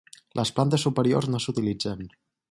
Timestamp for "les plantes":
0.37-0.85